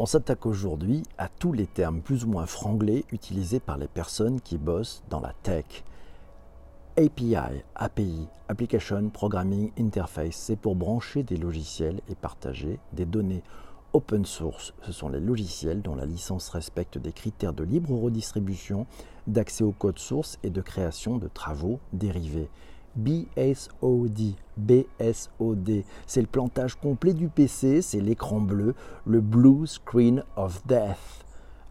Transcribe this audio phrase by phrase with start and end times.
[0.00, 4.40] On s'attaque aujourd'hui à tous les termes plus ou moins franglais utilisés par les personnes
[4.40, 5.82] qui bossent dans la tech.
[6.96, 7.34] API,
[7.74, 13.42] API, Application Programming Interface, c'est pour brancher des logiciels et partager des données.
[13.92, 18.86] Open source, ce sont les logiciels dont la licence respecte des critères de libre redistribution,
[19.26, 22.50] d'accès au code source et de création de travaux dérivés.
[22.98, 28.74] BSOD, BSOD, c'est le plantage complet du PC, c'est l'écran bleu,
[29.06, 31.24] le Blue Screen of Death.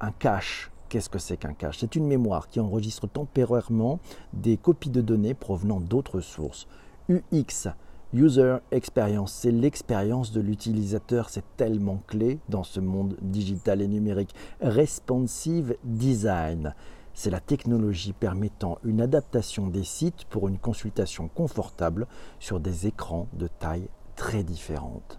[0.00, 1.78] Un cache, qu'est-ce que c'est qu'un cache?
[1.78, 4.00] C'est une mémoire qui enregistre temporairement
[4.32, 6.66] des copies de données provenant d'autres sources.
[7.08, 7.68] UX,
[8.12, 14.34] User Experience, c'est l'expérience de l'utilisateur, c'est tellement clé dans ce monde digital et numérique.
[14.60, 16.74] Responsive Design,
[17.14, 22.06] c'est la technologie permettant une adaptation des sites pour une consultation confortable
[22.38, 25.18] sur des écrans de taille très différentes.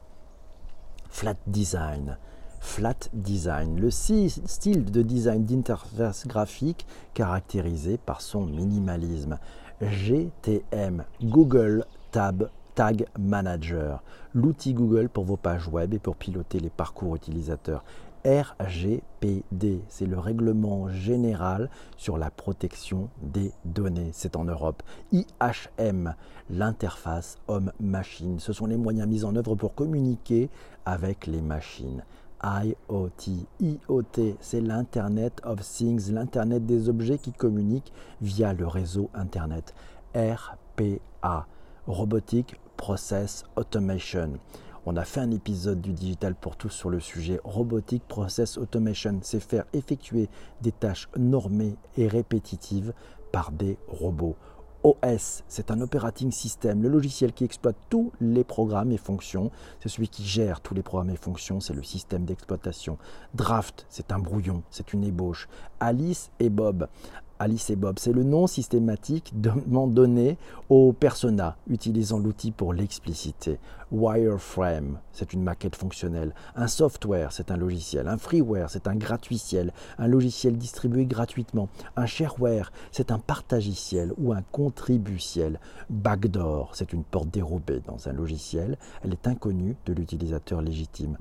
[1.10, 2.18] Flat Design.
[2.60, 9.38] Flat Design, le style de design d'interface graphique caractérisé par son minimalisme.
[9.82, 14.02] GTM, Google Tab Tag Manager,
[14.34, 17.84] l'outil Google pour vos pages web et pour piloter les parcours utilisateurs.
[18.26, 24.12] RGPD, c'est le règlement général sur la protection des données.
[24.14, 24.82] C'est en Europe.
[25.12, 26.16] IHM,
[26.50, 28.40] l'interface homme-machine.
[28.40, 30.50] Ce sont les moyens mis en œuvre pour communiquer
[30.86, 32.04] avec les machines.
[32.44, 33.48] IoT.
[33.60, 39.74] IoT, c'est l'Internet of Things, l'Internet des objets qui communiquent via le réseau Internet.
[40.16, 41.48] RPA,
[41.88, 44.40] Robotic Process Automation.
[44.86, 49.20] On a fait un épisode du Digital pour tous sur le sujet Robotic Process Automation.
[49.22, 50.28] C'est faire effectuer
[50.62, 52.92] des tâches normées et répétitives
[53.32, 54.36] par des robots.
[54.84, 59.52] OS, c'est un operating system, le logiciel qui exploite tous les programmes et fonctions.
[59.80, 62.98] C'est celui qui gère tous les programmes et fonctions, c'est le système d'exploitation.
[63.34, 65.48] Draft, c'est un brouillon, c'est une ébauche.
[65.80, 66.90] Alice et Bob.
[67.40, 68.00] Alice et Bob.
[68.00, 69.34] C'est le nom systématique
[69.68, 70.38] donné
[70.70, 73.60] au persona utilisant l'outil pour l'expliciter.
[73.92, 76.34] Wireframe, c'est une maquette fonctionnelle.
[76.56, 78.08] Un software, c'est un logiciel.
[78.08, 79.72] Un freeware, c'est un gratuitiel.
[80.00, 81.70] Un logiciel distribué gratuitement.
[81.96, 85.60] Un shareware, c'est un partagiciel ou un contribuciel.
[85.90, 88.78] Backdoor, c'est une porte dérobée dans un logiciel.
[89.04, 91.18] Elle est inconnue de l'utilisateur légitime.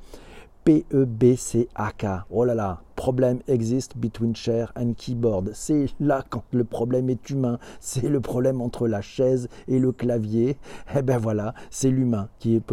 [0.64, 2.06] P-E-B-C-A-K.
[2.30, 5.50] Oh là là, problème existe between chair and keyboard.
[5.54, 7.58] C'est là quand le problème est humain.
[7.80, 10.56] C'est le problème entre la chaise et le clavier.
[10.96, 12.28] Eh ben voilà, c'est l'humain.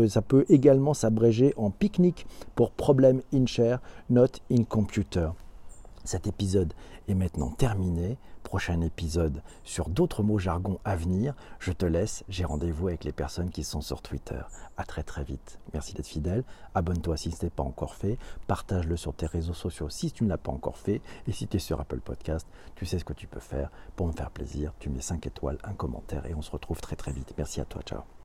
[0.08, 3.80] Ça peut également s'abréger en pique-nique pour problème in chair,
[4.10, 5.30] not in computer.
[6.10, 6.74] Cet épisode
[7.08, 8.18] est maintenant terminé.
[8.42, 11.36] Prochain épisode sur d'autres mots jargons à venir.
[11.60, 14.42] Je te laisse, j'ai rendez-vous avec les personnes qui sont sur Twitter.
[14.76, 15.60] À très très vite.
[15.72, 16.44] Merci d'être fidèle.
[16.74, 18.18] Abonne-toi si ce n'est pas encore fait.
[18.48, 21.00] Partage-le sur tes réseaux sociaux si tu ne l'as pas encore fait.
[21.28, 24.08] Et si tu es sur Apple Podcast, tu sais ce que tu peux faire pour
[24.08, 24.74] me faire plaisir.
[24.80, 27.36] Tu mets 5 étoiles, un commentaire et on se retrouve très très vite.
[27.38, 27.84] Merci à toi.
[27.84, 28.10] Ciao.